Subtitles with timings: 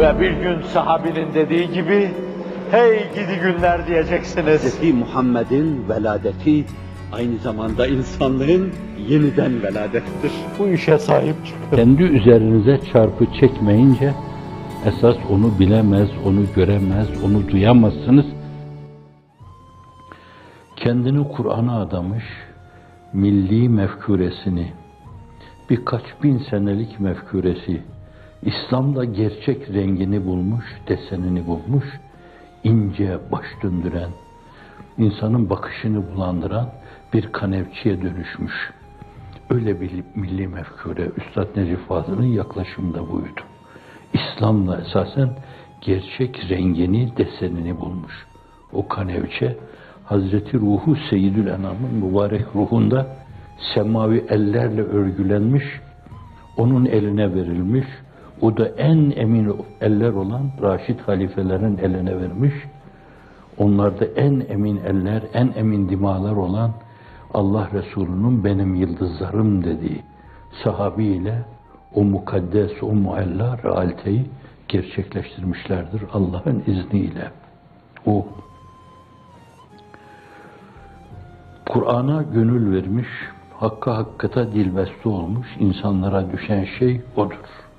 [0.00, 2.10] Ve bir gün sahabinin dediği gibi,
[2.70, 4.82] hey gidi günler diyeceksiniz.
[4.82, 4.94] Hz.
[4.94, 6.64] Muhammed'in veladeti
[7.12, 8.72] aynı zamanda insanlığın
[9.08, 10.32] yeniden veladettir.
[10.58, 11.76] Bu işe sahip çıkın.
[11.76, 14.14] Kendi üzerinize çarpı çekmeyince
[14.86, 18.26] esas onu bilemez, onu göremez, onu duyamazsınız.
[20.76, 22.24] Kendini Kur'an'a adamış,
[23.12, 24.72] milli mefkuresini,
[25.70, 27.82] birkaç bin senelik mefkuresi,
[28.42, 31.84] İslam'da gerçek rengini bulmuş, desenini bulmuş,
[32.64, 34.10] ince, baş döndüren,
[34.98, 36.68] insanın bakışını bulandıran
[37.12, 38.72] bir kanevçiye dönüşmüş.
[39.50, 43.40] Öyle bir milli mefkure Üstad Necip Fazıl'ın yaklaşımı buydu.
[44.12, 45.30] İslam'la esasen
[45.80, 48.26] gerçek rengini, desenini bulmuş.
[48.72, 49.56] O kanevçe
[50.04, 53.16] Hazreti Ruhu Seyyidül Enam'ın mübarek ruhunda
[53.74, 55.64] semavi ellerle örgülenmiş,
[56.56, 57.86] onun eline verilmiş,
[58.40, 62.54] o da en emin eller olan Raşid halifelerin eline vermiş.
[63.58, 66.70] Onlarda en emin eller, en emin dimalar olan
[67.34, 70.02] Allah Resulü'nün benim yıldızlarım dediği
[70.64, 71.44] sahabiyle
[71.94, 74.26] o mukaddes, o mualla realiteyi
[74.68, 77.30] gerçekleştirmişlerdir Allah'ın izniyle.
[78.06, 78.26] O
[81.68, 83.08] Kur'an'a gönül vermiş,
[83.56, 87.69] hakka hakikata dilbeste olmuş insanlara düşen şey odur.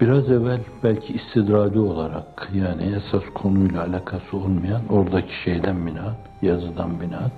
[0.00, 7.32] Biraz evvel belki istidradi olarak yani esas konuyla alakası olmayan oradaki şeyden binaat, yazıdan binaat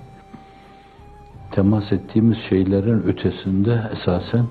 [1.51, 4.45] temas ettiğimiz şeylerin ötesinde esasen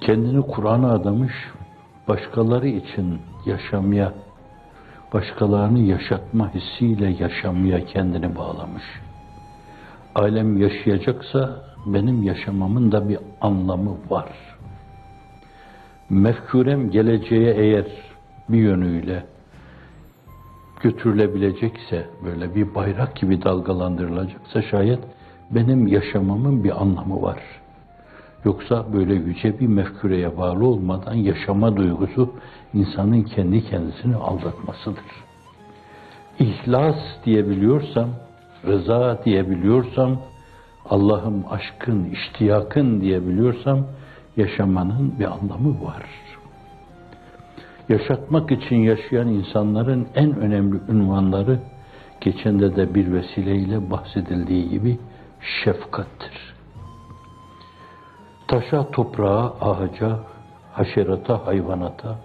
[0.00, 1.32] kendini Kur'an'a adamış,
[2.08, 4.12] başkaları için yaşamaya,
[5.12, 8.84] başkalarını yaşatma hissiyle yaşamaya kendini bağlamış.
[10.14, 14.28] Alem yaşayacaksa benim yaşamamın da bir anlamı var.
[16.10, 17.86] Mefkurem geleceğe eğer
[18.48, 19.24] bir yönüyle
[20.82, 24.98] götürülebilecekse, böyle bir bayrak gibi dalgalandırılacaksa şayet
[25.50, 27.38] benim yaşamamın bir anlamı var.
[28.44, 32.34] Yoksa böyle yüce bir mefküreye bağlı olmadan yaşama duygusu
[32.74, 35.04] insanın kendi kendisini aldatmasıdır.
[36.38, 38.08] İhlas diyebiliyorsam,
[38.66, 40.18] rıza diyebiliyorsam,
[40.90, 43.86] Allah'ım aşkın, iştiyakın diyebiliyorsam
[44.38, 46.02] yaşamanın bir anlamı var.
[47.88, 51.58] Yaşatmak için yaşayan insanların en önemli ünvanları
[52.20, 54.98] geçende de bir vesileyle bahsedildiği gibi
[55.64, 56.54] şefkattir.
[58.48, 60.18] Taşa, toprağa, ağaca,
[60.72, 62.16] haşerata, hayvanata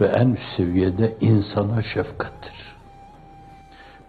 [0.00, 2.74] ve en üst seviyede insana şefkattir.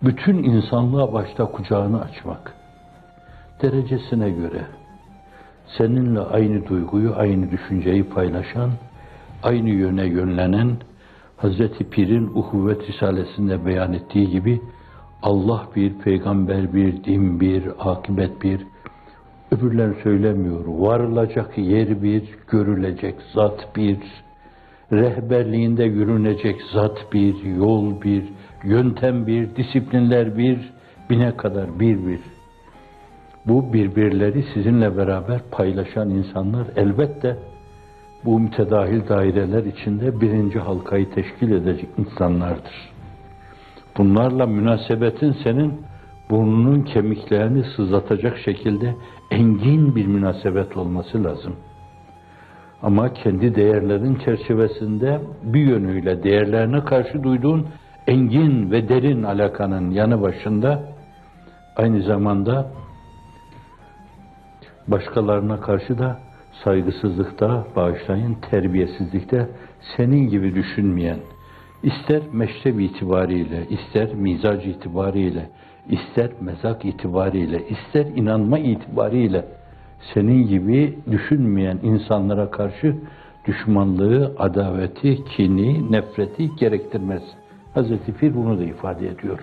[0.03, 2.53] Bütün insanlığa başta kucağını açmak,
[3.61, 4.65] derecesine göre
[5.77, 8.71] seninle aynı duyguyu, aynı düşünceyi paylaşan,
[9.43, 10.71] aynı yöne yönlenen,
[11.37, 14.61] Hazreti Pir'in uhuvvet risalesinde beyan ettiği gibi
[15.21, 18.61] Allah bir, peygamber bir, din bir, akibet bir,
[19.51, 20.65] öbürler söylemiyor.
[20.67, 23.97] Varılacak yer bir, görülecek zat bir,
[24.91, 28.23] rehberliğinde yürünecek zat bir, yol bir,
[28.63, 30.73] yöntem bir, disiplinler bir,
[31.09, 32.34] bine kadar bir bir.
[33.47, 37.37] Bu birbirleri sizinle beraber paylaşan insanlar elbette
[38.25, 42.91] bu mütedahil daireler içinde birinci halkayı teşkil edecek insanlardır.
[43.97, 45.73] Bunlarla münasebetin senin
[46.29, 48.95] burnunun kemiklerini sızlatacak şekilde
[49.31, 51.55] engin bir münasebet olması lazım.
[52.81, 57.67] Ama kendi değerlerin çerçevesinde bir yönüyle değerlerine karşı duyduğun
[58.07, 60.83] engin ve derin alakanın yanı başında
[61.75, 62.71] aynı zamanda
[64.87, 66.19] başkalarına karşı da
[66.63, 69.49] saygısızlıkta, bağışlayın, terbiyesizlikte
[69.97, 71.19] senin gibi düşünmeyen,
[71.83, 75.49] ister meşrep itibariyle, ister mizac itibariyle,
[75.89, 79.45] ister mezak itibariyle, ister inanma itibariyle
[80.13, 82.95] senin gibi düşünmeyen insanlara karşı
[83.47, 87.23] düşmanlığı, adaveti, kini, nefreti gerektirmez.
[87.73, 89.39] Hazreti Pir bunu da ifade ediyor.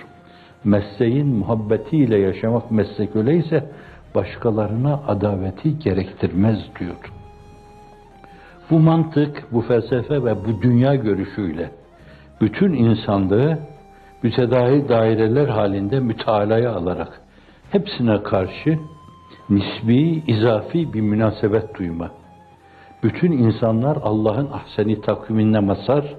[0.64, 3.70] Mesleğin muhabbetiyle yaşamak meslek öyleyse
[4.14, 7.12] başkalarına adaveti gerektirmez diyor.
[8.70, 11.70] Bu mantık, bu felsefe ve bu dünya görüşüyle
[12.40, 13.58] bütün insanlığı
[14.22, 17.20] mütedahil daireler halinde mütalaya alarak
[17.70, 18.78] hepsine karşı
[19.50, 22.10] nisbi, izafi bir münasebet duyma.
[23.02, 26.14] Bütün insanlar Allah'ın ahseni takvimine masar,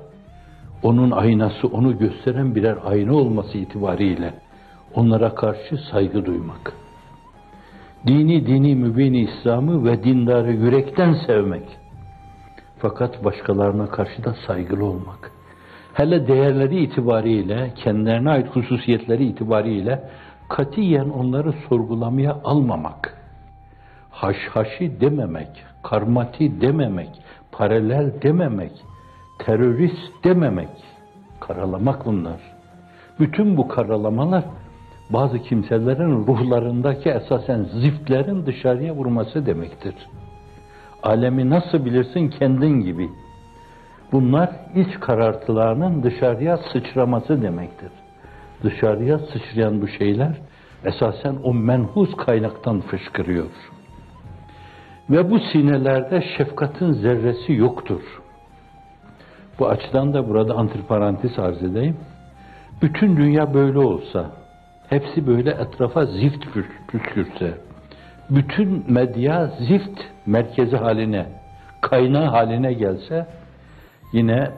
[0.83, 4.33] onun aynası, onu gösteren birer ayna olması itibariyle
[4.95, 6.73] onlara karşı saygı duymak.
[8.07, 11.63] Dini, dini mübini İslam'ı ve dindarı yürekten sevmek.
[12.77, 15.31] Fakat başkalarına karşı da saygılı olmak.
[15.93, 20.09] Hele değerleri itibariyle, kendilerine ait hususiyetleri itibariyle
[20.49, 23.17] katiyen onları sorgulamaya almamak.
[24.09, 27.09] Haşhaşi dememek, karmati dememek,
[27.51, 28.71] paralel dememek,
[29.39, 30.69] terörist dememek.
[31.39, 32.39] Karalamak bunlar.
[33.19, 34.43] Bütün bu karalamalar
[35.13, 39.95] bazı kimselerin ruhlarındaki esasen ziftlerin dışarıya vurması demektir.
[41.03, 43.09] Alemi nasıl bilirsin kendin gibi.
[44.11, 47.91] Bunlar iç karartılarının dışarıya sıçraması demektir.
[48.63, 50.37] Dışarıya sıçrayan bu şeyler
[50.85, 53.51] esasen o menhus kaynaktan fışkırıyor.
[55.09, 58.01] Ve bu sinelerde şefkatin zerresi yoktur.
[59.59, 61.97] Bu açıdan da burada antiparantez arz edeyim.
[62.81, 64.31] Bütün dünya böyle olsa,
[64.93, 66.45] hepsi böyle etrafa zift
[66.87, 67.57] püskürse,
[68.29, 71.25] bütün medya zift merkezi haline,
[71.81, 73.27] kaynağı haline gelse,
[74.13, 74.51] yine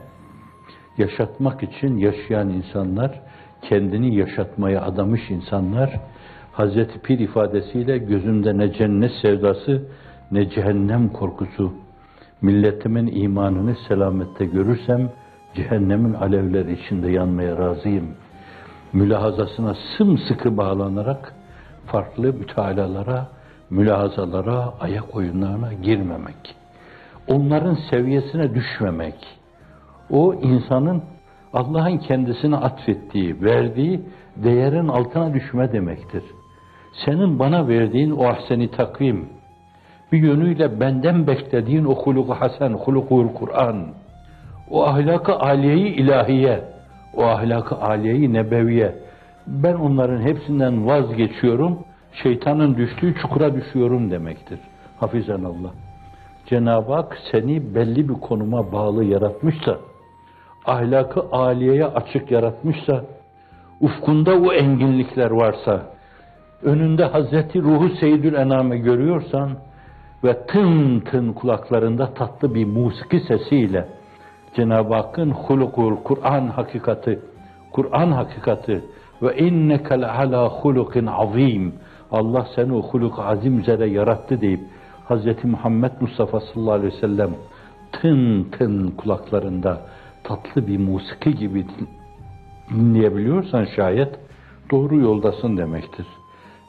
[0.98, 3.20] yaşatmak için yaşayan insanlar,
[3.62, 6.00] kendini yaşatmaya adamış insanlar,
[6.52, 9.82] Hazreti Pir ifadesiyle gözümde ne cennet sevdası
[10.30, 11.72] ne cehennem korkusu,
[12.42, 15.10] milletimin imanını selamette görürsem,
[15.54, 18.06] cehennemin alevleri içinde yanmaya razıyım.
[18.96, 21.34] Mülahazasına sımsıkı bağlanarak
[21.86, 23.26] farklı mütealalara,
[23.70, 26.56] mülahazalara, ayak oyunlarına girmemek.
[27.28, 29.14] Onların seviyesine düşmemek.
[30.10, 31.02] O insanın
[31.52, 34.00] Allah'ın kendisine atfettiği, verdiği
[34.36, 36.24] değerin altına düşme demektir.
[37.04, 39.28] Senin bana verdiğin o ahseni takvim,
[40.12, 43.86] bir yönüyle benden beklediğin o huluku hasen, hulukul Kur'an,
[44.70, 46.75] o ahlakı aliyeyi ilahiye,
[47.16, 48.94] o ahlakı aliyeyi nebeviye,
[49.46, 51.78] ben onların hepsinden vazgeçiyorum,
[52.22, 54.58] şeytanın düştüğü çukura düşüyorum demektir.
[55.00, 55.70] Hafizan Allah.
[56.46, 59.76] Cenab-ı Hak seni belli bir konuma bağlı yaratmışsa,
[60.66, 63.04] ahlakı aliyeye açık yaratmışsa,
[63.80, 65.82] ufkunda o enginlikler varsa,
[66.62, 69.50] önünde Hazreti Ruhu Seyyidül Enam'ı görüyorsan
[70.24, 73.88] ve tın tın kulaklarında tatlı bir musiki sesiyle
[74.54, 77.20] Cenab-ı Hakk'ın hulukul Kur'an hakikati,
[77.72, 78.84] Kur'an hakikati
[79.22, 81.74] ve inneke leala hulukin azim
[82.12, 84.60] Allah seni o huluk azim üzere yarattı deyip
[85.08, 85.44] Hz.
[85.44, 87.30] Muhammed Mustafa sallallahu aleyhi ve sellem
[87.92, 89.80] tın tın kulaklarında
[90.24, 91.64] tatlı bir musiki gibi
[92.70, 94.14] dinleyebiliyorsan şayet
[94.70, 96.06] doğru yoldasın demektir.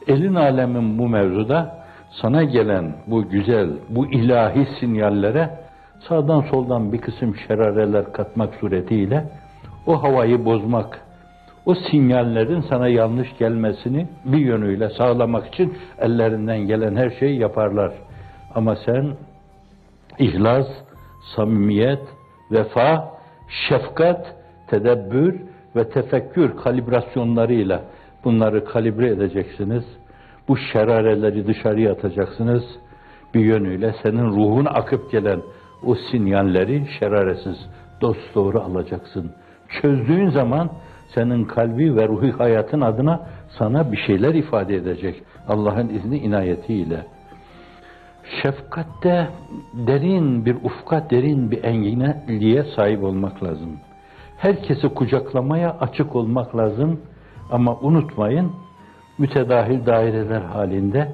[0.06, 1.78] Elin alemin bu mevzuda
[2.10, 5.50] sana gelen bu güzel, bu ilahi sinyallere
[6.08, 9.24] sağdan soldan bir kısım şerareler katmak suretiyle
[9.86, 11.00] o havayı bozmak,
[11.66, 17.92] o sinyallerin sana yanlış gelmesini bir yönüyle sağlamak için ellerinden gelen her şeyi yaparlar.
[18.54, 19.16] Ama sen
[20.18, 20.66] ihlas,
[21.36, 22.02] samimiyet,
[22.50, 23.08] vefa,
[23.68, 24.34] şefkat,
[24.66, 25.40] tedebbür
[25.76, 27.82] ve tefekkür kalibrasyonlarıyla
[28.24, 29.84] bunları kalibre edeceksiniz.
[30.48, 32.64] Bu şerareleri dışarıya atacaksınız.
[33.34, 35.40] Bir yönüyle senin ruhuna akıp gelen
[35.86, 37.56] o sinyalleri şeraresiz
[38.00, 39.30] dost doğru alacaksın.
[39.68, 40.70] Çözdüğün zaman
[41.14, 43.26] senin kalbi ve ruhi hayatın adına
[43.58, 45.22] sana bir şeyler ifade edecek.
[45.48, 47.06] Allah'ın izni inayetiyle.
[48.42, 49.28] Şefkatte
[49.72, 53.80] derin bir ufka, derin bir enginliğe sahip olmak lazım.
[54.38, 57.00] Herkesi kucaklamaya açık olmak lazım.
[57.50, 58.52] Ama unutmayın,
[59.18, 61.12] mütedahil daireler halinde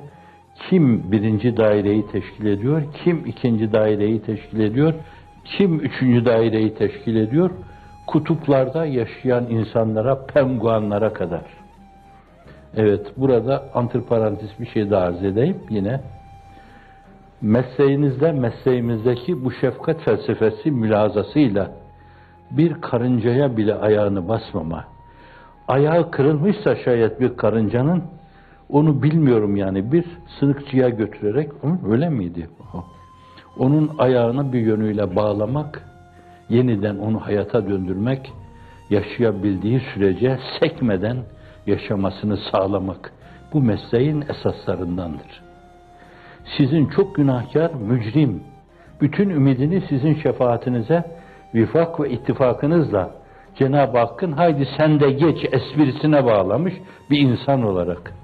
[0.54, 4.94] kim birinci daireyi teşkil ediyor, kim ikinci daireyi teşkil ediyor,
[5.44, 7.50] kim üçüncü daireyi teşkil ediyor,
[8.06, 11.44] kutuplarda yaşayan insanlara, penguanlara kadar.
[12.76, 16.00] Evet, burada antiparantez bir şey daha arz edeyim yine.
[17.40, 21.70] Mesleğinizde, mesleğimizdeki bu şefkat felsefesi mülazasıyla
[22.50, 24.84] bir karıncaya bile ayağını basmama,
[25.68, 28.04] ayağı kırılmışsa şayet bir karıncanın,
[28.68, 30.04] onu bilmiyorum yani bir
[30.40, 31.50] sınıkçıya götürerek,
[31.90, 32.48] öyle miydi?
[33.58, 35.82] Onun ayağını bir yönüyle bağlamak,
[36.48, 38.32] yeniden onu hayata döndürmek,
[38.90, 41.16] yaşayabildiği sürece sekmeden
[41.66, 43.12] yaşamasını sağlamak,
[43.52, 45.42] bu mesleğin esaslarındandır.
[46.56, 48.42] Sizin çok günahkar, mücrim,
[49.00, 51.04] bütün ümidini sizin şefaatinize,
[51.54, 53.10] vifak ve ittifakınızla
[53.58, 56.74] Cenab-ı Hakk'ın haydi sen de geç esprisine bağlamış
[57.10, 58.14] bir insan olarak.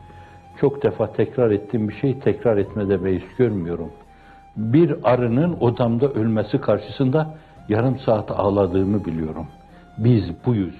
[0.61, 3.93] Çok defa tekrar ettiğim bir şey tekrar etmede beis görmüyorum.
[4.57, 7.35] Bir arının odamda ölmesi karşısında
[7.69, 9.47] yarım saat ağladığımı biliyorum.
[9.99, 10.75] Biz buyuz.